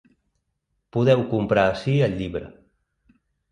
Podeu 0.97 1.21
comprar 1.35 1.67
ací 1.75 1.95
el 2.09 2.19
llibre. 2.25 2.51